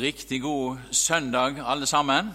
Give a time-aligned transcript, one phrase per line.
[0.00, 2.30] Riktig god søndag, alle sammen.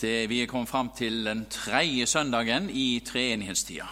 [0.00, 3.84] Det, vi er kommet fram til den tredje søndagen i treenighetstida.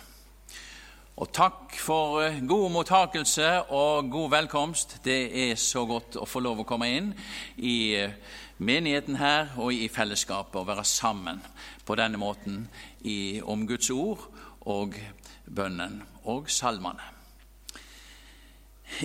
[1.17, 4.97] Og takk for eh, god mottakelse og god velkomst.
[5.05, 7.13] Det er så godt å få lov å komme inn
[7.57, 8.19] i eh,
[8.59, 11.39] menigheten her og i fellesskapet og være sammen
[11.87, 12.65] på denne måten
[13.05, 14.27] i, om Guds ord
[14.61, 14.99] og
[15.47, 17.13] bønnen og salmene.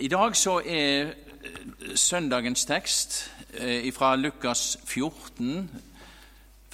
[0.02, 1.29] I dag så er
[1.96, 5.70] søndagens tekst eh, fra Lukas 14,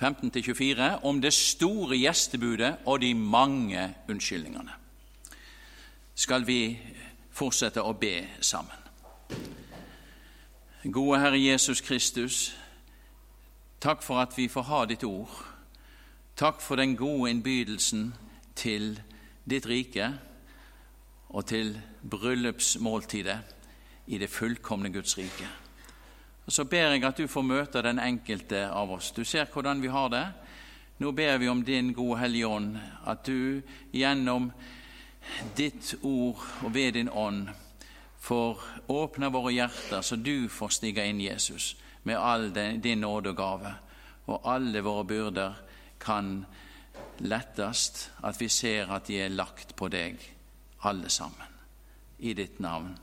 [0.01, 4.71] 15-24, om det store gjestebudet og de mange unnskyldningene.
[6.15, 6.79] Skal vi
[7.31, 8.81] fortsette å be sammen.
[10.91, 12.55] Gode Herre Jesus Kristus,
[13.81, 15.33] takk for at vi får ha ditt ord.
[16.37, 18.13] Takk for den gode innbydelsen
[18.55, 18.99] til
[19.49, 20.11] ditt rike
[21.29, 21.73] og til
[22.09, 23.54] bryllupsmåltidet
[24.07, 25.47] i det fullkomne Guds rike.
[26.45, 29.11] Og Så ber jeg at du får møte den enkelte av oss.
[29.11, 30.25] Du ser hvordan vi har det.
[30.97, 33.61] Nå ber vi om din gode Hellige Ånd, at du
[33.91, 34.51] gjennom
[35.57, 37.49] ditt ord og ved din ånd
[38.25, 43.37] får åpne våre hjerter, så du får stige inn, Jesus, med all din nåde og
[43.37, 43.73] gave.
[44.25, 45.59] Og alle våre byrder
[45.99, 46.45] kan
[47.19, 50.21] lettest, at vi ser at de er lagt på deg,
[50.81, 51.53] alle sammen.
[52.19, 52.95] I ditt navn.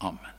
[0.00, 0.35] Amen.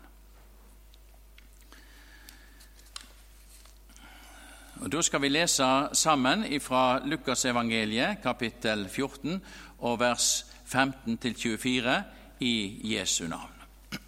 [4.80, 9.42] Og Da skal vi lese sammen fra Lukasevangeliet, kapittel 14,
[9.80, 12.02] og vers 15-24
[12.40, 13.54] i Jesu navn.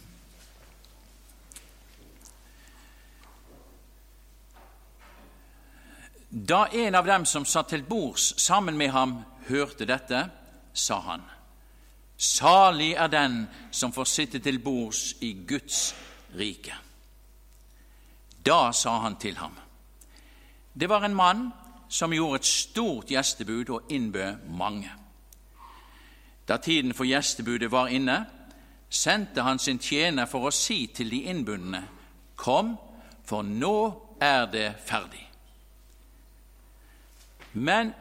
[6.30, 9.16] Da en av dem som satt til bords sammen med ham,
[9.48, 10.30] hørte dette,
[10.72, 11.20] sa han:"
[12.16, 15.94] Salig er den som får sitte til bords i Guds
[16.38, 16.74] rike.
[18.46, 19.58] Da sa han til ham:"
[20.72, 21.50] Det var en mann
[21.88, 24.90] som gjorde et stort gjestebud og innbød mange.
[26.48, 28.26] Da tiden for gjestebudet var inne,
[28.90, 31.82] sendte han sin tjener for å si til de innbundne,
[32.40, 32.72] Kom,
[33.24, 33.76] for nå
[34.20, 35.26] er det ferdig.
[37.52, 37.92] Men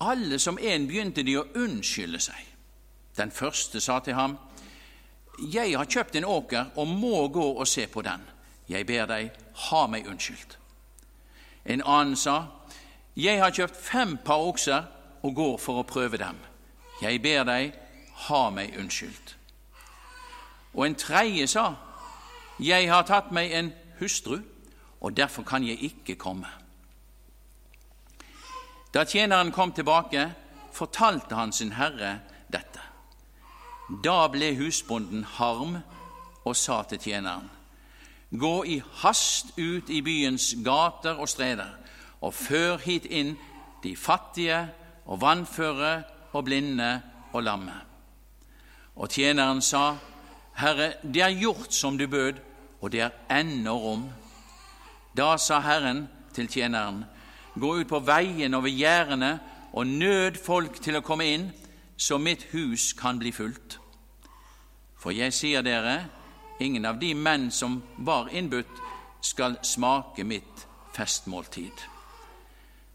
[0.00, 2.38] alle som en begynte de å unnskylde seg.
[3.16, 4.38] Den første sa til ham,
[5.52, 8.20] Jeg har kjøpt en åker og må gå og se på den.
[8.68, 9.30] Jeg ber deg,
[9.70, 10.59] ha meg unnskyldt.
[11.64, 12.46] En annen sa,
[13.16, 14.84] Jeg har kjøpt fem par okser
[15.22, 16.38] og går for å prøve dem.
[17.02, 17.74] Jeg ber deg,
[18.28, 19.36] ha meg unnskyldt.
[20.74, 21.74] Og en tredje sa,
[22.60, 24.38] Jeg har tatt meg en hustru,
[25.00, 26.48] og derfor kan jeg ikke komme.
[28.94, 30.30] Da tjeneren kom tilbake,
[30.72, 32.20] fortalte han sin herre
[32.52, 32.80] dette.
[34.04, 35.78] Da ble husbonden harm
[36.44, 37.59] og sa til tjeneren:"
[38.30, 41.70] Gå i hast ut i byens gater og streder,
[42.20, 43.34] og før hit inn
[43.82, 44.68] de fattige
[45.06, 46.02] og vannføre
[46.32, 47.00] og blinde
[47.32, 47.74] og lamme.
[48.96, 49.96] Og tjeneren sa,
[50.60, 52.38] Herre, det er gjort som du bød,
[52.80, 54.04] og det er ennå rom.
[55.16, 57.04] Da sa Herren til tjeneren,
[57.58, 59.30] Gå ut på veien og ved gjerdene
[59.72, 61.48] og nød folk til å komme inn,
[61.96, 63.78] så mitt hus kan bli fullt.
[64.96, 66.04] For jeg sier dere,
[66.60, 68.82] Ingen av de menn som var innbudt,
[69.20, 71.72] skal smake mitt festmåltid.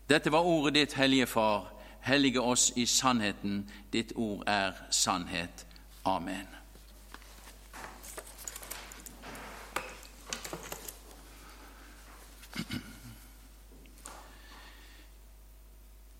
[0.09, 1.71] Dette var ordet ditt, Hellige Far.
[2.01, 3.71] Hellige oss i sannheten.
[3.93, 5.65] Ditt ord er sannhet.
[6.05, 6.47] Amen.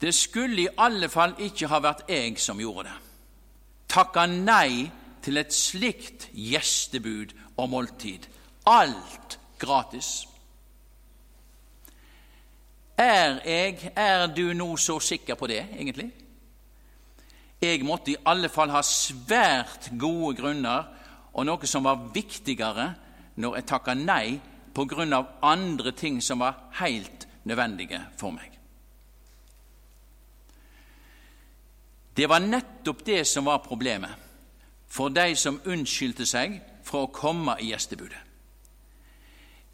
[0.01, 2.97] Det skulle i alle fall ikke ha vært jeg som gjorde det.
[3.89, 4.91] Takka nei
[5.25, 8.28] til et slikt gjestebud og måltid.
[8.69, 10.28] Alt gratis.
[12.97, 16.11] Er jeg, er du nå så sikker på det, egentlig?
[17.61, 20.91] Jeg måtte i alle fall ha svært gode grunner
[21.34, 22.91] og noe som var viktigere
[23.41, 24.38] når jeg takka nei
[24.76, 28.52] på grunn av andre ting som var helt nødvendige for meg.
[32.16, 34.24] Det var nettopp det som var problemet
[34.87, 38.22] for de som unnskyldte seg fra å komme i gjestebudet.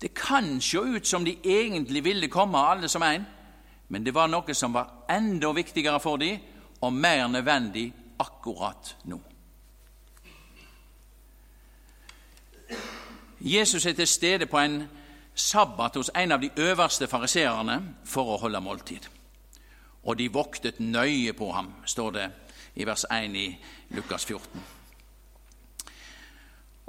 [0.01, 3.25] Det kan se ut som de egentlig ville komme, alle som en,
[3.87, 6.39] men det var noe som var enda viktigere for dem
[6.81, 9.19] og mer nødvendig akkurat nå.
[13.41, 14.83] Jesus er til stede på en
[15.35, 19.07] sabbat hos en av de øverste fariseerne for å holde måltid.
[20.03, 22.29] Og de voktet nøye på ham, står det
[22.75, 23.47] i vers 1 i
[23.89, 24.80] Lukas 14.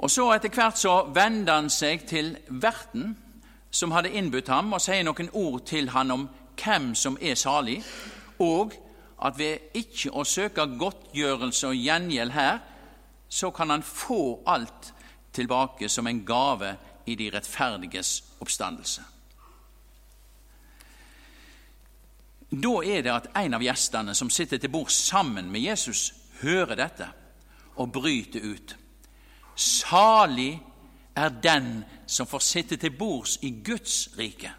[0.03, 3.13] Og så Etter hvert så vender han seg til verten
[3.71, 6.25] som hadde innbudt ham, og sier noen ord til han om
[6.59, 7.77] hvem som er salig,
[8.43, 8.75] og
[9.23, 12.59] at ved ikke å søke godtgjørelse og gjengjeld her,
[13.29, 14.91] så kan han få alt
[15.33, 16.75] tilbake som en gave
[17.07, 18.11] i de rettferdiges
[18.43, 19.07] oppstandelse.
[22.51, 26.11] Da er det at en av gjestene som sitter til bord sammen med Jesus,
[26.43, 27.07] hører dette
[27.79, 28.77] og bryter ut.
[29.55, 30.61] Salig
[31.15, 34.51] er den som får sitte til bords i Guds rike.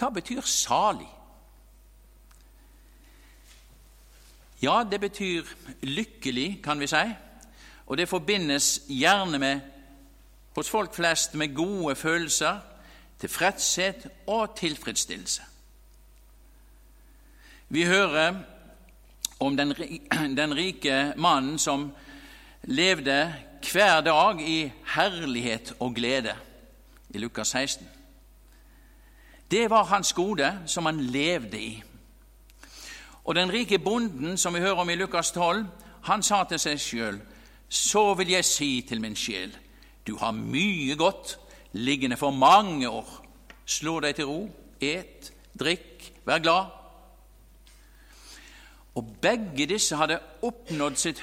[0.00, 1.08] Hva betyr salig?
[4.62, 5.44] Ja, det betyr
[5.82, 7.02] lykkelig, kan vi si,
[7.86, 9.60] og det forbindes gjerne med,
[10.54, 12.60] hos folk flest med gode følelser,
[13.20, 15.42] tilfredshet og tilfredsstillelse.
[17.68, 18.42] Vi hører
[19.40, 19.74] om den,
[20.40, 21.90] den rike mannen som
[22.62, 23.34] levde
[23.72, 26.34] hver dag i herlighet og glede
[27.10, 27.88] i Lukas 16.
[29.50, 31.82] Det var hans gode som han levde i.
[33.24, 35.66] Og den rike bonden som vi hører om i Lukas 12,
[36.02, 37.20] han sa til seg sjøl,
[37.68, 39.52] så vil jeg si til min sjel,
[40.06, 41.36] du har mye godt
[41.72, 43.26] liggende for mange år.
[43.66, 44.40] Slå deg til ro,
[44.80, 46.79] et, drikk, vær glad.
[48.94, 51.20] Og begge disse hadde oppnådd sitt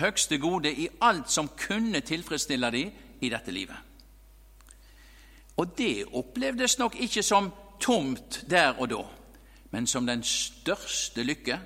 [0.00, 2.90] høgste gode i alt som kunne tilfredsstille dem
[3.20, 3.76] i dette livet.
[5.56, 9.02] Og det opplevdes nok ikke som tomt der og da,
[9.70, 11.60] men som den største lykke,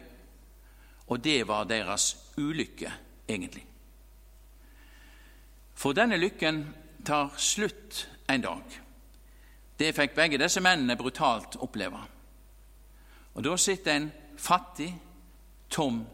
[1.07, 2.93] og det var deres ulykke,
[3.29, 3.67] egentlig.
[5.75, 6.65] For denne lykken
[7.07, 8.81] tar slutt en dag.
[9.79, 11.99] Det fikk begge disse mennene brutalt oppleve.
[13.35, 14.95] Og da sitter en fattig,
[15.71, 16.07] tom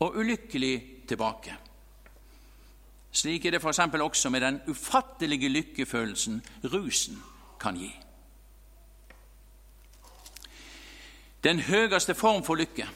[0.00, 1.56] og ulykkelig tilbake.
[3.12, 3.78] Slik er det f.eks.
[3.78, 7.22] også med den ufattelige lykkefølelsen rusen
[7.60, 7.90] kan gi.
[11.44, 12.88] Den høyeste form for lykke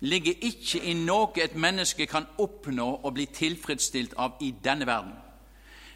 [0.00, 5.12] ligger ikke i noe et menneske kan oppnå og bli tilfredsstilt av i denne verden,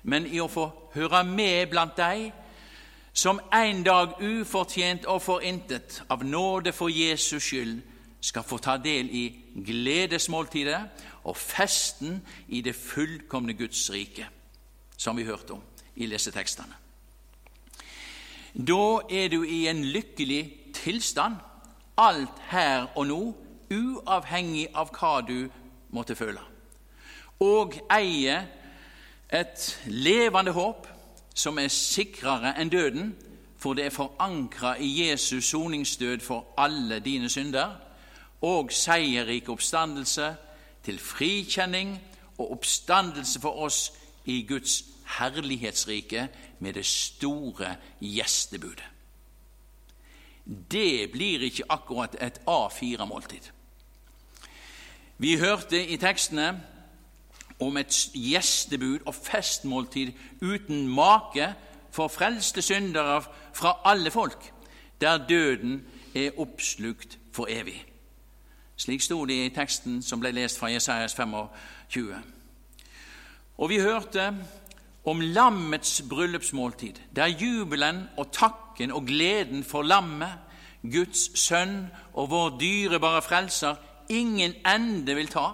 [0.03, 2.33] men i å få høre med blant deg
[3.13, 7.79] som en dag ufortjent og forintet av nåde for Jesus skyld,
[8.23, 9.25] skal få ta del i
[9.67, 10.81] gledesmåltidet
[11.27, 14.29] og festen i det fullkomne Guds rike,
[14.97, 15.63] som vi hørte om
[15.97, 16.79] i lesetekstene.
[18.55, 21.37] Da er du i en lykkelig tilstand,
[21.99, 23.21] alt her og nå,
[23.73, 25.49] uavhengig av hva du
[25.93, 26.41] måtte føle,
[27.41, 28.47] og eier
[29.33, 30.87] et levende håp
[31.35, 33.15] som er sikrere enn døden,
[33.57, 37.73] for det er forankra i Jesus soningsdød for alle dine synder,
[38.43, 40.35] og seierrik oppstandelse
[40.85, 41.95] til frikjenning
[42.39, 43.93] og oppstandelse for oss
[44.25, 44.83] i Guds
[45.19, 46.29] herlighetsrike
[46.59, 48.85] med det store gjestebudet.
[50.71, 53.51] Det blir ikke akkurat et A4-måltid.
[55.19, 56.63] Vi hørte i tekstene
[57.61, 60.13] om et gjestebud og festmåltid
[60.43, 61.55] uten make
[61.91, 63.23] for frelste syndere
[63.55, 64.53] fra alle folk,
[65.01, 67.92] der døden er oppslukt for evig.
[68.77, 72.15] Slik sto det i teksten som ble lest fra Jesajas 25.
[73.59, 74.33] Og vi hørte
[75.05, 80.33] om lammets bryllupsmåltid, der jubelen og takken og gleden for lammet,
[80.83, 83.75] Guds sønn og vår dyrebare frelser,
[84.09, 85.47] ingen ende vil ta.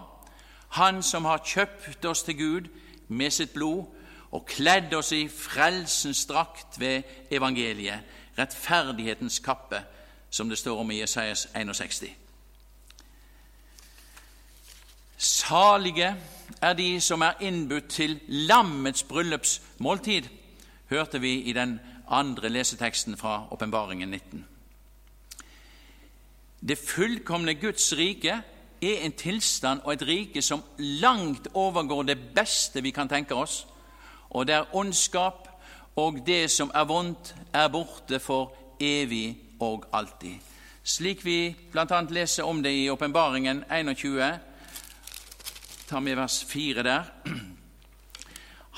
[0.68, 2.68] Han som har kjøpt oss til Gud
[3.08, 3.84] med sitt blod
[4.30, 8.00] og kledd oss i frelsens drakt ved evangeliet,
[8.38, 9.82] rettferdighetens kappe,
[10.30, 12.27] som det står om i Jesajas 61.
[15.18, 16.16] Salige
[16.62, 20.22] er de som er innbudt til lammets bryllupsmåltid,
[20.90, 24.46] hørte vi i den andre leseteksten fra Åpenbaringen 19.
[26.68, 28.42] Det fullkomne Guds rike
[28.82, 33.66] er en tilstand og et rike som langt overgår det beste vi kan tenke oss,
[34.30, 35.48] og der ondskap
[35.96, 40.38] og det som er vondt, er borte for evig og alltid.
[40.84, 42.00] Slik vi bl.a.
[42.10, 44.38] leser om det i Åpenbaringen 21,
[45.88, 47.04] tar med vers 4 der.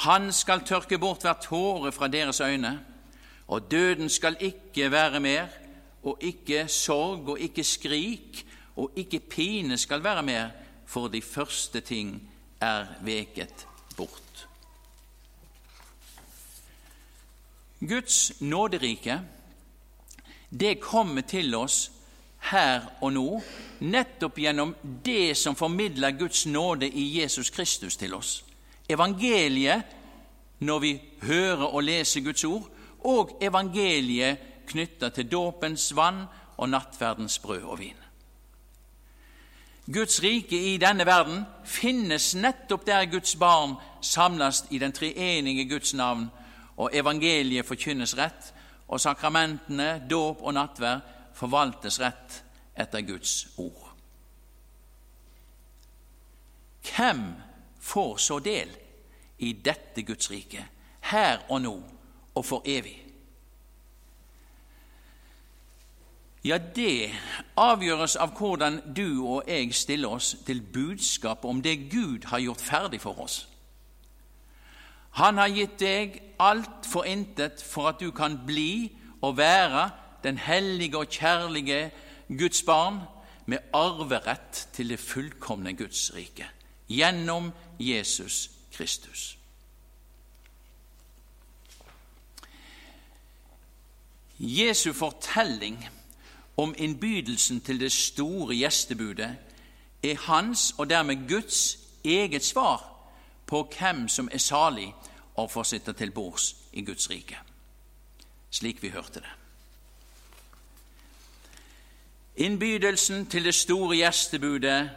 [0.07, 2.79] Han skal tørke bort hver tåre fra deres øyne,
[3.49, 5.49] og døden skal ikke være mer,
[6.03, 10.49] og ikke sorg og ikke skrik og ikke pine skal være mer,
[10.87, 14.47] for de første ting er veket bort.
[17.81, 19.21] Guds nåderike,
[20.51, 21.91] det kommer til oss
[22.41, 23.27] her og nå,
[23.81, 28.45] nettopp gjennom det som formidler Guds nåde i Jesus Kristus til oss.
[28.89, 29.97] Evangeliet
[30.61, 32.69] når vi hører og leser Guds ord,
[33.01, 34.37] og evangeliet
[34.69, 37.97] knytta til dåpens vann og nattverdens brød og vin.
[39.93, 45.95] Guds rike i denne verden finnes nettopp der Guds barn samles i den treenige Guds
[45.95, 46.29] navn,
[46.77, 48.53] og evangeliet forkynnes rett,
[48.89, 51.01] og sakramentene, dåp og nattverd
[51.41, 52.43] forvaltes rett
[52.77, 53.89] etter Guds ord.
[56.85, 57.35] Hvem
[57.81, 58.73] får så del
[59.39, 60.67] i dette Guds rike,
[61.01, 61.77] her og nå
[62.35, 62.97] og for evig?
[66.45, 67.13] Ja, det
[67.61, 72.65] avgjøres av hvordan du og jeg stiller oss til budskapet om det Gud har gjort
[72.65, 73.43] ferdig for oss.
[75.21, 78.89] Han har gitt deg alt for intet for at du kan bli
[79.21, 79.91] og være
[80.25, 81.91] den hellige og kjærlige
[82.29, 83.01] Guds barn
[83.47, 86.47] med arverett til det fullkomne Guds rike
[86.89, 89.37] gjennom Jesus Kristus.
[94.39, 95.89] Jesu fortelling
[96.57, 99.37] om innbydelsen til det store gjestebudet
[100.03, 102.87] er hans og dermed Guds eget svar
[103.47, 104.95] på hvem som er salig
[105.35, 107.39] og får sitte til bords i Guds rike,
[108.51, 109.40] slik vi hørte det.
[112.41, 114.91] Innbydelsen til det store gjestebudet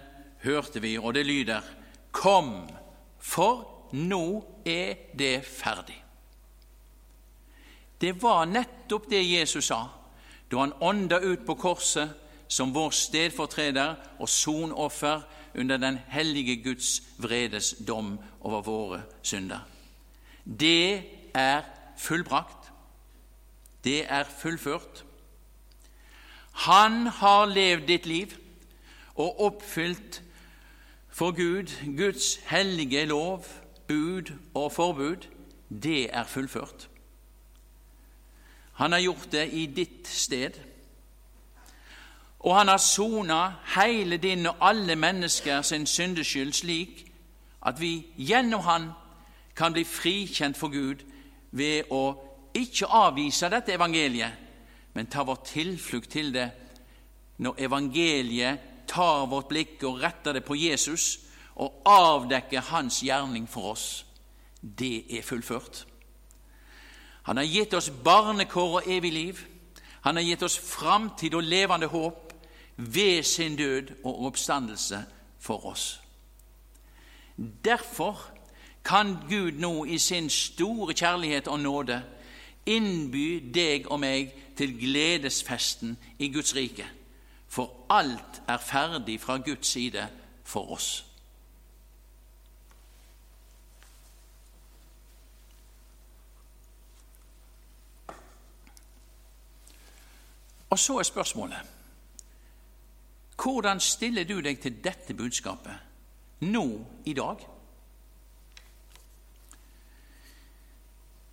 [0.44, 1.62] hørte vi, og det lyder:"
[2.12, 2.70] Kom,
[3.20, 6.04] for nå er det ferdig.
[8.02, 9.86] Det var nettopp det Jesus sa
[10.52, 12.10] da han ånda ut på korset
[12.48, 15.22] som vår stedfortreder og sonoffer
[15.56, 19.64] under den hellige Guds vredes dom over våre synder.
[20.46, 21.62] Det er
[21.98, 22.72] fullbrakt.
[23.84, 25.04] Det er fullført.
[26.54, 28.36] Han har levd ditt liv
[29.16, 30.22] og oppfylt
[31.10, 33.46] for Gud Guds hellige lov,
[33.88, 35.28] bud og forbud.
[35.70, 36.90] Det er fullført.
[38.74, 40.52] Han har gjort det i ditt sted.
[42.40, 47.12] Og han har sona hele din og alle mennesker sin syndeskyld slik
[47.66, 48.90] at vi gjennom han
[49.56, 51.06] kan bli frikjent for Gud
[51.52, 52.02] ved å
[52.54, 54.32] ikke avvise dette evangeliet,
[54.94, 56.50] men ta vår tilflukt til det
[57.44, 61.20] når evangeliet tar vårt blikk og retter det på Jesus
[61.56, 64.06] og avdekker hans gjerning for oss.
[64.62, 65.86] Det er fullført.
[67.24, 69.42] Han har gitt oss barnekår og evig liv.
[70.04, 72.34] Han har gitt oss framtid og levende håp
[72.76, 75.04] ved sin død og oppstandelse
[75.40, 76.02] for oss.
[77.38, 78.20] Derfor
[78.86, 82.02] kan Gud nå i sin store kjærlighet og nåde
[82.66, 86.86] innby deg og meg til gledesfesten i Guds rike,
[87.48, 90.08] for alt er ferdig fra Guds side
[90.44, 91.06] for oss.
[100.74, 101.70] Og så er spørsmålet
[103.44, 105.74] hvordan stiller du deg til dette budskapet
[106.48, 106.64] nå
[107.06, 107.42] i dag?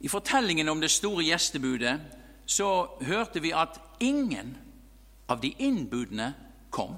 [0.00, 2.00] I fortellingen om det store gjestebudet
[2.46, 4.56] så hørte vi at ingen
[5.28, 6.34] av de innbudne
[6.70, 6.96] kom.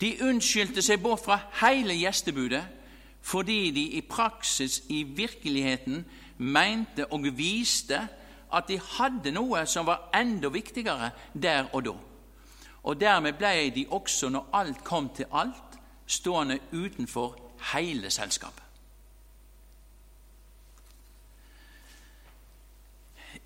[0.00, 2.64] De unnskyldte seg bort fra hele gjestebudet
[3.24, 6.04] fordi de i praksis, i virkeligheten,
[6.38, 8.02] mente og viste
[8.52, 11.94] at de hadde noe som var enda viktigere der og da.
[12.84, 17.38] Og dermed ble de også, når alt kom til alt, stående utenfor
[17.72, 18.63] hele selskapet.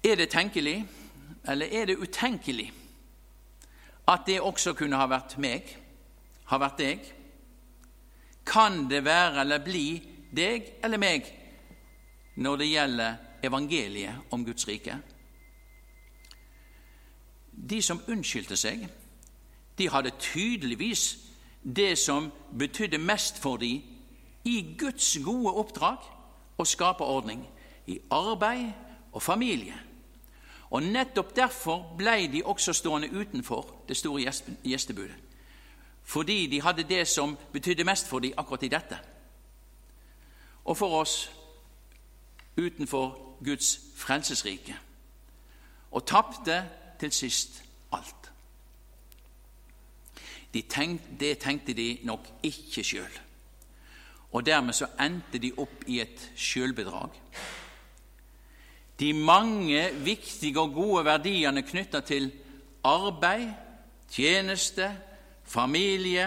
[0.05, 0.87] Er det tenkelig,
[1.49, 2.73] eller er det utenkelig,
[4.09, 5.73] at det også kunne ha vært meg,
[6.49, 7.09] ha vært deg?
[8.47, 10.00] Kan det være eller bli
[10.33, 11.26] deg eller meg
[12.38, 14.97] når det gjelder evangeliet om Guds rike.
[17.52, 18.87] De som unnskyldte seg,
[19.78, 21.19] de hadde tydeligvis
[21.62, 23.83] det som betydde mest for dem
[24.45, 26.07] i Guds gode oppdrag
[26.59, 27.43] å skape ordning
[27.87, 28.71] i arbeid
[29.12, 29.75] og familie.
[30.70, 34.32] Og Nettopp derfor ble de også stående utenfor det store
[34.64, 35.16] gjestebudet.
[36.04, 38.98] Fordi de hadde det som betydde mest for dem akkurat i dette.
[40.64, 41.30] Og for oss
[42.56, 44.76] utenfor Guds frelsesrike
[45.90, 46.64] og tapte
[47.00, 48.32] til sist alt.
[50.54, 53.18] De tenkte, det tenkte de nok ikke sjøl,
[54.32, 57.10] og dermed så endte de opp i et sjølbedrag.
[58.99, 62.33] De mange viktige og gode verdiene knytta til
[62.85, 63.52] arbeid,
[64.11, 64.90] tjeneste,
[65.45, 66.26] familie,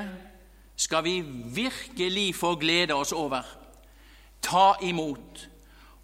[0.75, 1.21] skal vi
[1.55, 3.43] virkelig få glede oss over,
[4.41, 5.49] ta imot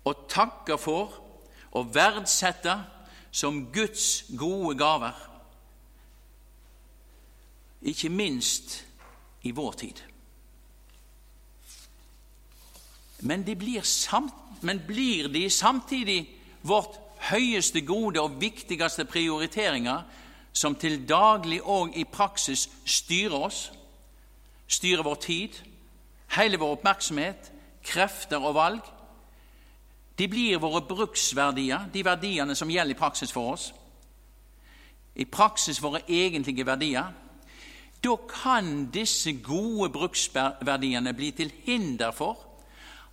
[0.06, 1.16] og takke for
[1.72, 2.76] og verdsette
[3.32, 5.16] som Guds gode gaver,
[7.82, 8.84] ikke minst
[9.44, 10.02] i vår tid.
[13.20, 16.37] Men, blir, samt, men blir de samtidig
[16.68, 17.00] vårt
[17.32, 20.04] høyeste gode og viktigste prioriteringer,
[20.54, 23.68] som til daglig og i praksis styrer oss,
[24.68, 25.60] styrer vår tid,
[26.38, 27.52] hele vår oppmerksomhet,
[27.86, 28.82] krefter og valg.
[30.18, 33.70] De blir våre bruksverdier, de verdiene som gjelder i praksis for oss.
[35.16, 37.14] I praksis våre egentlige verdier.
[38.04, 42.44] Da kan disse gode bruksverdiene bli til hinder for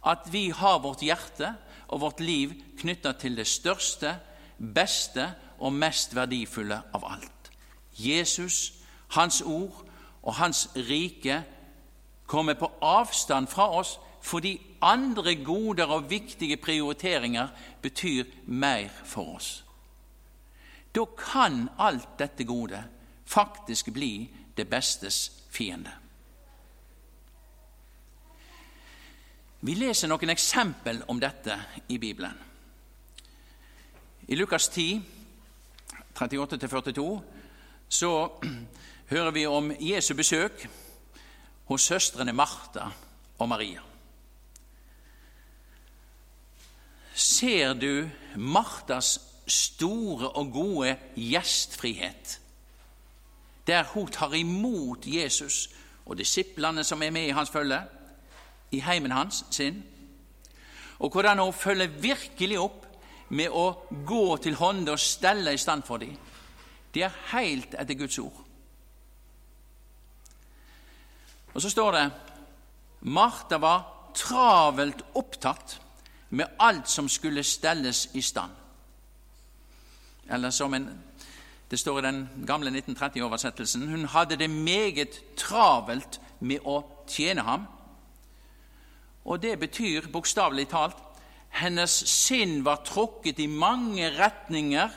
[0.05, 1.55] at vi har vårt hjerte
[1.95, 4.17] og vårt liv knytta til det største,
[4.59, 5.29] beste
[5.63, 7.51] og mest verdifulle av alt.
[7.95, 8.73] Jesus,
[9.15, 9.85] Hans ord
[10.23, 11.43] og Hans rike
[12.27, 17.49] kommer på avstand fra oss fordi andre goder og viktige prioriteringer
[17.83, 19.51] betyr mer for oss.
[20.95, 22.81] Da kan alt dette gode
[23.27, 25.93] faktisk bli det bestes fiende.
[29.65, 31.55] Vi leser noen eksempel om dette
[31.89, 32.35] i Bibelen.
[34.29, 34.99] I Lukas 10,
[36.13, 37.05] 38-42,
[37.89, 38.11] så
[39.13, 40.67] hører vi om Jesu besøk
[41.71, 42.91] hos søstrene Martha
[43.39, 43.81] og Maria.
[47.15, 48.05] Ser du
[48.37, 49.17] Marthas
[49.49, 52.39] store og gode gjestfrihet,
[53.65, 55.71] der hun tar imot Jesus
[56.05, 57.81] og disiplene som er med i hans følge?
[58.75, 59.83] I heimen hans sin,
[60.99, 62.85] og hvordan hun følger virkelig opp
[63.35, 63.67] med å
[64.07, 66.15] gå til hånde og stelle i stand for dem.
[66.95, 68.37] Det er helt etter Guds ord.
[71.55, 72.05] Og så står det
[73.15, 73.83] Martha var
[74.15, 75.79] travelt opptatt
[76.35, 78.53] med alt som skulle stelles i stand.
[80.31, 80.89] Eller som en,
[81.71, 87.67] det står i den gamle 1930-oversettelsen hun hadde det meget travelt med å tjene ham
[89.25, 91.01] og det betyr bokstavelig talt
[91.55, 94.91] hennes sinn var trukket i mange retninger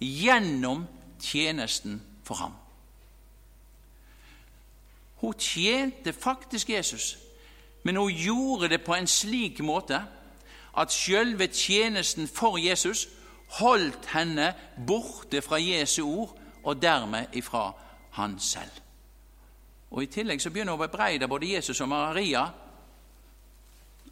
[0.00, 0.86] gjennom
[1.20, 2.54] tjenesten for ham.
[5.20, 7.18] Hun tjente faktisk Jesus,
[7.82, 10.00] men hun gjorde det på en slik måte
[10.78, 13.08] at selve tjenesten for Jesus
[13.60, 14.54] holdt henne
[14.86, 17.72] borte fra Jesu ord og dermed ifra
[18.10, 18.72] han selv.
[19.90, 22.46] Og I tillegg så begynner hun å bebreide både Jesus og Maria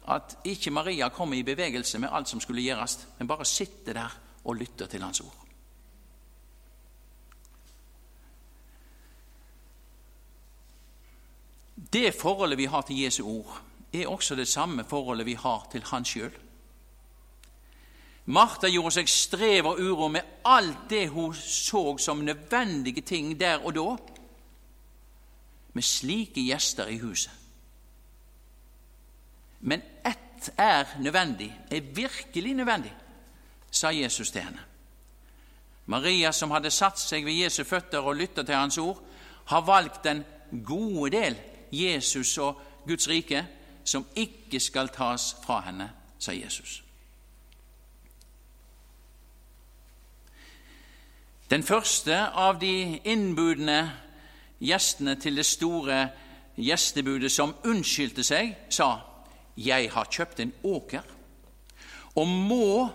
[0.07, 4.17] at ikke Maria kommer i bevegelse med alt som skulle gjøres, men bare sitter der
[4.43, 5.45] og lytter til hans ord.
[11.93, 13.61] Det forholdet vi har til Jesu ord,
[13.93, 16.33] er også det samme forholdet vi har til Han sjøl.
[18.29, 23.65] Martha gjorde seg strev og uro med alt det hun så som nødvendige ting der
[23.65, 23.95] og da,
[25.73, 27.38] med slike gjester i huset.
[29.59, 32.93] Men ett er nødvendig, er virkelig nødvendig,
[33.71, 34.59] sa Jesus til henne.
[35.85, 39.01] Maria, som hadde satt seg ved Jesu føtter og lytta til hans ord,
[39.45, 40.23] har valgt den
[40.65, 41.37] gode del,
[41.71, 43.47] Jesus og Guds rike,
[43.83, 46.83] som ikke skal tas fra henne, sa Jesus.
[51.49, 53.79] Den første av de innbudne
[54.61, 56.09] gjestene til det store
[56.55, 59.08] gjestebudet som unnskyldte seg, sa:"
[59.59, 61.01] 'Jeg har kjøpt en åker
[62.15, 62.89] og må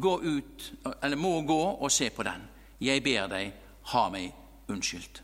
[0.00, 0.72] gå ut,
[1.16, 2.48] må gå og se på den.
[2.80, 3.52] Jeg ber deg,
[3.92, 4.32] ha meg
[4.68, 5.22] unnskyldt.'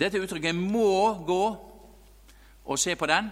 [0.00, 1.56] Dette uttrykket 'må gå
[2.64, 3.30] og se på den',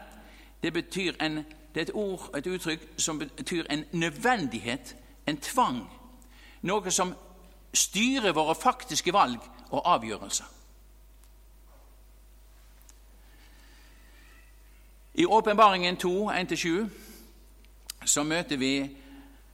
[0.63, 0.77] det,
[1.21, 1.37] en,
[1.75, 5.91] det er et, ord, et uttrykk som betyr en nødvendighet, en tvang.
[6.63, 7.15] Noe som
[7.75, 10.60] styrer våre faktiske valg og avgjørelser.
[15.15, 16.89] I Åpenbaringen 2, 1-7,
[18.05, 18.91] så møter vi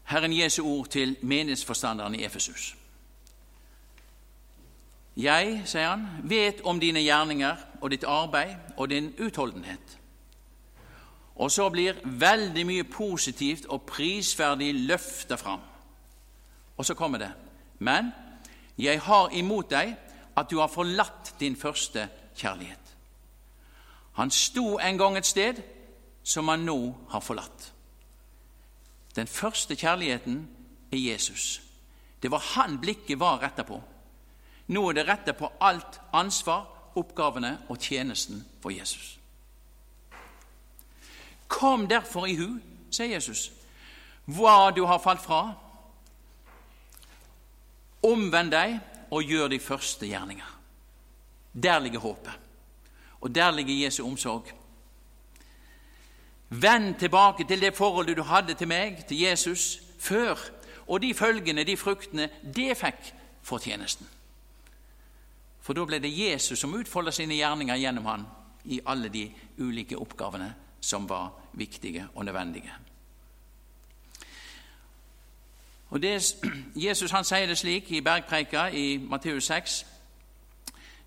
[0.04, 2.76] Herren Jesu ord til menighetsforstanderen i Efesus.
[5.16, 9.98] Jeg, sier han, vet om dine gjerninger og ditt arbeid og din utholdenhet.
[11.36, 15.60] Og så blir veldig mye positivt og prisverdig løfta fram.
[16.76, 17.32] Og så kommer det.
[17.78, 18.12] Men
[18.78, 19.96] jeg har imot deg
[20.36, 22.85] at du har forlatt din første kjærlighet.
[24.16, 25.60] Han sto en gang et sted
[26.26, 26.78] som han nå
[27.12, 27.72] har forlatt.
[29.16, 30.40] Den første kjærligheten
[30.92, 31.60] er Jesus.
[32.22, 33.80] Det var han blikket var retta på.
[34.66, 39.18] Nå er det retta på alt ansvar, oppgavene og tjenesten for Jesus.
[41.48, 42.56] Kom derfor i hu,
[42.90, 43.50] sier Jesus,
[44.26, 45.42] hva du har falt fra.
[48.06, 48.78] Omvend deg
[49.10, 50.50] og gjør de første gjerninger.
[51.52, 52.32] Der ligger håpet,
[53.20, 54.46] og der ligger Jesu omsorg.
[56.48, 60.38] Vend tilbake til det forholdet du hadde til meg, til Jesus, før,
[60.86, 64.06] og de følgene, de fruktene, det fikk fortjenesten.
[65.60, 68.26] For da ble det Jesus som utfolda sine gjerninger gjennom han
[68.64, 69.26] i alle de
[69.58, 72.72] ulike oppgavene som var viktige og nødvendige.
[75.90, 76.34] Og det,
[76.86, 79.86] Jesus han sier det slik i bergpreika i Matteus 6,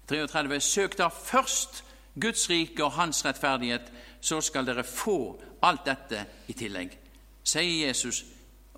[0.09, 1.83] 33.: Søk da først
[2.21, 3.91] Guds rike og Hans rettferdighet,
[4.21, 6.97] så skal dere få alt dette i tillegg,
[7.43, 8.23] sier Jesus.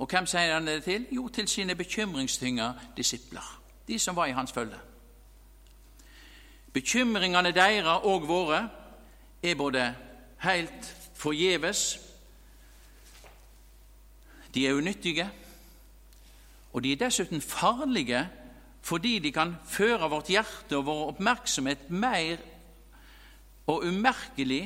[0.02, 1.06] Og hvem sier han det til?
[1.12, 4.78] Jo, til sine bekymringstynga disipler, de som var i hans følge.
[6.74, 8.70] Bekymringene deres og våre
[9.44, 9.96] er både
[10.42, 12.00] helt forgjeves,
[14.54, 15.30] de er unyttige,
[16.74, 18.30] og de er dessuten farlige
[18.82, 22.38] fordi de kan føre vårt hjerte og vår oppmerksomhet mer
[23.72, 24.64] og umerkelig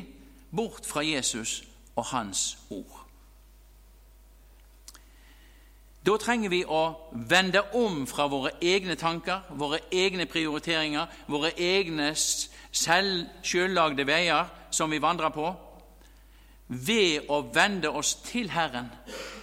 [0.55, 1.63] bort fra Jesus
[1.95, 3.01] og Hans ord.
[6.05, 6.83] Da trenger vi å
[7.29, 15.01] vende om fra våre egne tanker, våre egne prioriteringer, våre egne selvlagde veier som vi
[15.01, 15.47] vandrer på,
[16.67, 18.91] ved å vende oss til Herren,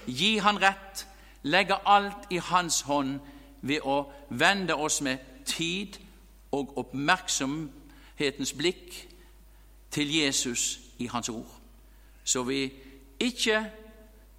[0.07, 1.07] gi Han rett,
[1.43, 3.19] legge alt i Hans hånd
[3.63, 5.99] ved å vende oss med tid
[6.55, 9.12] og oppmerksomhetens blikk
[9.93, 11.61] til Jesus i Hans ord,
[12.25, 12.73] så vi
[13.21, 13.71] ikke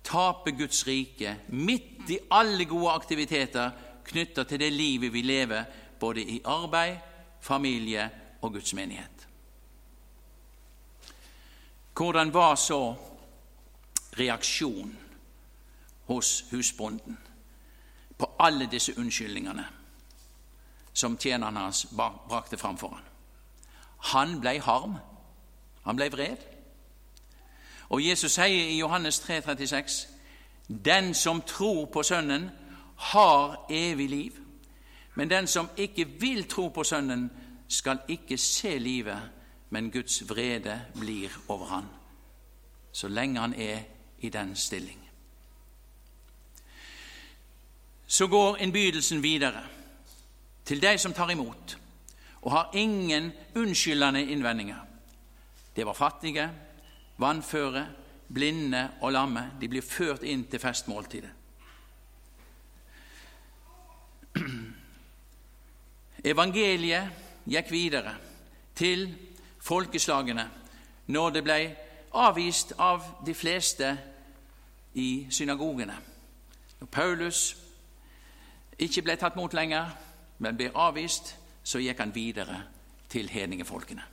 [0.04, 3.72] taper Guds rike midt i alle gode aktiviteter
[4.06, 5.64] knytta til det livet vi lever,
[6.00, 6.98] både i arbeid,
[7.42, 8.10] familie
[8.42, 9.28] og Guds menighet.
[11.94, 12.96] Hvordan var så
[14.20, 14.98] reaksjonen
[16.06, 17.18] hos husbonden
[18.18, 19.66] på alle disse unnskyldningene
[20.94, 23.04] som tjeneren hans brakte fram for ham?
[24.14, 24.98] Han ble harm.
[25.84, 26.38] Han ble vred.
[27.90, 30.08] Og Jesus sier i Johannes 3, 36,
[30.86, 32.50] Den som tror på Sønnen,
[32.96, 34.32] har evig liv.
[35.16, 37.32] Men den som ikke vil tro på Sønnen,
[37.68, 39.22] skal ikke se livet,
[39.70, 41.86] men Guds vrede blir over han,
[42.92, 43.80] så lenge han er
[44.20, 45.00] i den stilling.
[48.08, 49.64] Så går innbydelsen videre
[50.66, 51.78] til de som tar imot
[52.42, 54.93] og har ingen unnskyldende innvendinger.
[55.76, 56.52] Det var fattige,
[57.18, 57.88] vannføre,
[58.34, 59.52] blinde og lamme.
[59.62, 61.30] De blir ført inn til festmåltidet.
[66.34, 67.10] Evangeliet
[67.50, 68.16] gikk videre
[68.76, 69.10] til
[69.62, 70.48] folkeslagene
[71.14, 71.58] når det ble
[72.14, 73.98] avvist av de fleste
[74.94, 75.96] i synagogene.
[76.80, 77.58] Når Paulus
[78.78, 79.92] ikke ble tatt mot lenger,
[80.40, 82.64] men ble avvist, så gikk han videre
[83.10, 84.13] til hedningefolkene.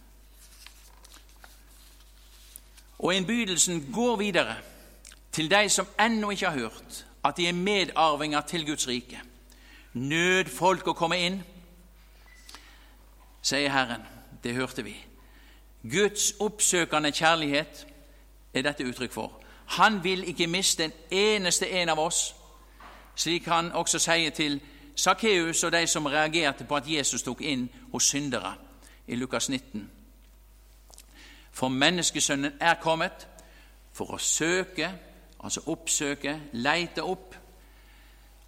[3.01, 4.57] Og innbydelsen går videre
[5.33, 9.21] til de som ennå ikke har hørt at de er medarvinger til Guds rike.
[9.93, 11.41] Nød folk å komme inn,
[13.43, 14.05] sier Herren.
[14.45, 14.95] Det hørte vi.
[15.83, 17.87] Guds oppsøkende kjærlighet
[18.55, 19.33] er dette uttrykk for.
[19.77, 22.35] Han vil ikke miste en eneste en av oss,
[23.17, 24.61] slik han også sier til
[24.97, 28.55] Sakkeus og de som reagerte på at Jesus tok inn hos syndere
[29.07, 30.00] i Lukas 19.
[31.51, 33.27] For menneskesønnen er kommet
[33.93, 34.91] for å søke,
[35.45, 37.35] altså oppsøke, leite opp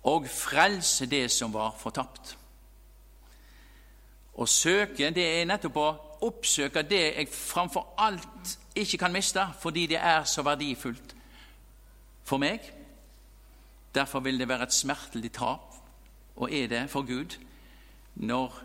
[0.08, 2.36] og frelse det som var fortapt.
[4.32, 5.88] Å søke, det er nettopp å
[6.26, 11.14] oppsøke det jeg framfor alt ikke kan miste, fordi det er så verdifullt
[12.24, 12.64] for meg.
[13.94, 15.74] Derfor vil det være et smertelig tap,
[16.36, 17.36] og er det for Gud,
[18.14, 18.56] når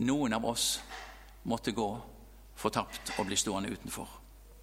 [0.00, 0.78] noen av oss
[1.44, 1.90] måtte gå
[2.64, 4.08] fortapt og bli stående utenfor,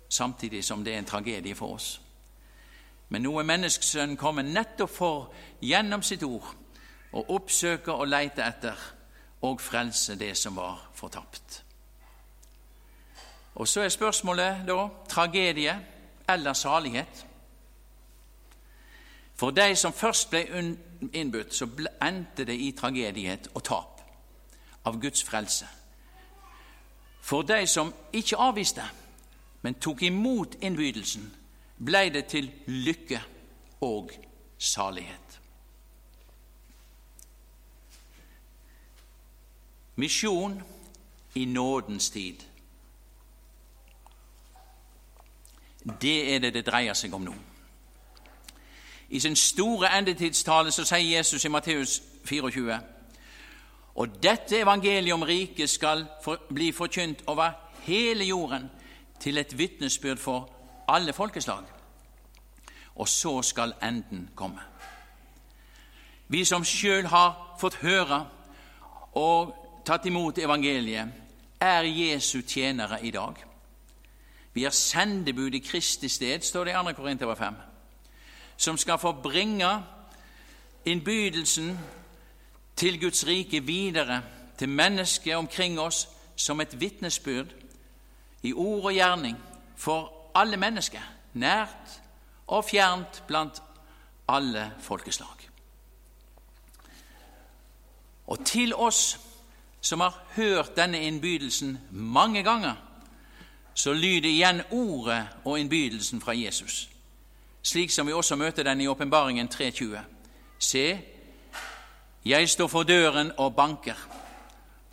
[0.10, 1.94] samtidig som det er en tragedie for oss.
[3.12, 6.48] Men nå er menneskesønnen kommet nettopp for, gjennom sitt ord,
[7.12, 8.86] å oppsøke og leite etter
[9.44, 11.64] og frelse det som var fortapt.
[13.60, 15.74] Og så er spørsmålet da tragedie
[16.30, 17.26] eller salighet.
[19.36, 20.46] For de som først ble
[21.14, 21.68] innbudt, så
[22.02, 24.02] endte det i tragediet og tap
[24.86, 25.68] av Guds frelse.
[27.22, 28.84] For de som ikke avviste,
[29.62, 31.36] men tok imot innbydelsen,
[31.86, 33.22] ble det til lykke
[33.82, 34.12] og
[34.58, 35.40] salighet.
[39.96, 40.62] Misjon
[41.36, 42.36] i nådens tid.
[46.02, 47.34] Det er det det dreier seg om nå.
[49.10, 52.80] I sin store endetidstale så sier Jesus i Matteus 24
[53.96, 57.52] og dette evangeliet om riket skal for, bli forkynt over
[57.84, 58.70] hele jorden
[59.20, 60.50] til et vitnesbyrd for
[60.88, 61.64] alle folkeslag.
[62.96, 64.62] Og så skal enden komme.
[66.28, 68.26] Vi som sjøl har fått høre
[69.20, 71.08] og tatt imot evangeliet,
[71.62, 73.36] er Jesu tjenere i dag.
[74.54, 76.94] Vi er sendebud i Kristi sted, står det i 2.
[76.94, 77.56] Korinterbrev 5,
[78.58, 79.70] som skal få bringe
[80.86, 81.78] innbydelsen
[82.82, 84.24] til Guds rike videre
[84.58, 87.54] til mennesket omkring oss som et vitnesbyrd
[88.44, 89.38] i ord og gjerning
[89.78, 91.02] for alle mennesker,
[91.34, 92.00] nært
[92.48, 93.62] og fjernt blant
[94.30, 95.46] alle folkeslag.
[98.28, 99.20] Og til oss
[99.82, 102.76] som har hørt denne innbydelsen mange ganger,
[103.74, 106.90] så lyder igjen ordet og innbydelsen fra Jesus,
[107.62, 109.98] slik som vi også møter den i Åpenbaringen 3.20.
[110.60, 111.02] Se,
[112.26, 113.98] jeg står for døren og banker,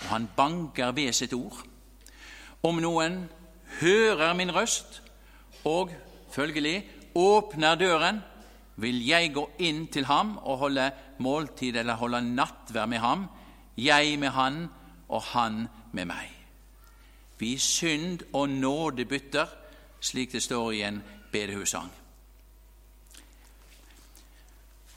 [0.00, 1.60] og han banker ved sitt ord.
[2.62, 3.20] Om noen
[3.80, 5.02] hører min røst
[5.64, 5.92] og
[6.32, 6.82] følgelig
[7.14, 8.22] åpner døren,
[8.76, 13.26] vil jeg gå inn til ham og holde måltid eller holde nattvær med ham,
[13.76, 14.68] jeg med han
[15.08, 16.30] og han med meg.
[17.38, 19.46] Vi synd og nåde bytter,
[20.00, 21.90] slik det står i en bedehussang.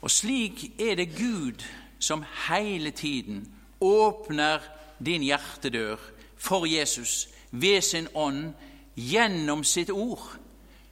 [0.02, 1.62] Og slik er det Gud
[2.02, 3.46] som hele tiden
[3.80, 4.58] åpner
[5.04, 5.96] din hjertedør
[6.36, 8.52] for Jesus ved sin ånd
[8.96, 10.24] gjennom sitt ord,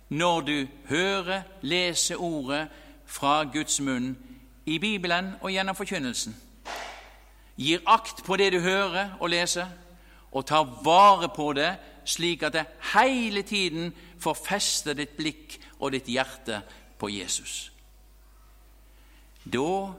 [0.09, 2.69] når du hører, leser ordet
[3.07, 4.17] fra Guds munn
[4.67, 6.37] i Bibelen og gjennom forkynnelsen.
[7.57, 9.67] Gir akt på det du hører og leser,
[10.33, 11.73] og tar vare på det
[12.05, 16.63] slik at det hele tiden får feste ditt blikk og ditt hjerte
[16.99, 17.73] på Jesus.
[19.45, 19.91] Da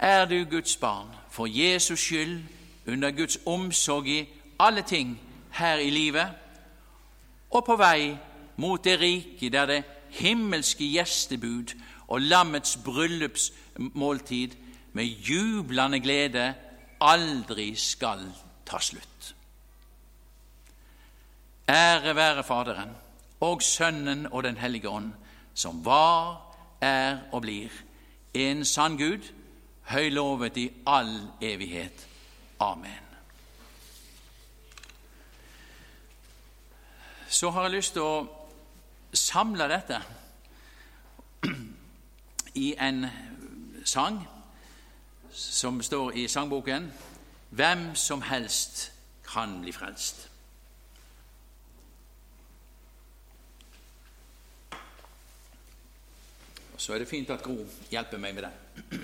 [0.00, 2.42] er du Guds barn for Jesus skyld,
[2.86, 5.20] under Guds omsorg i alle ting
[5.52, 6.28] her i livet,
[7.50, 8.16] og på vei
[8.56, 11.74] mot det rike der det himmelske gjestebud
[12.08, 14.56] og lammets bryllupsmåltid
[14.92, 16.54] med jublende glede
[17.00, 18.24] aldri skal
[18.66, 19.34] ta slutt.
[21.68, 22.96] Ære være Faderen
[23.40, 25.12] og Sønnen og Den hellige ånd,
[25.54, 26.40] som var,
[26.80, 27.68] er og blir
[28.34, 29.32] en sann Gud,
[29.90, 32.06] høylovet i all evighet.
[32.60, 33.06] Amen.
[37.28, 38.26] Så har jeg lyst til å
[39.14, 40.00] samle dette
[42.54, 43.06] i en
[43.84, 44.18] sang
[45.30, 46.90] som står i sangboken
[47.50, 48.90] hvem som helst
[49.26, 50.26] kan bli frelst.
[56.80, 57.58] Så er det fint at Gro
[57.92, 59.00] hjelper meg med det.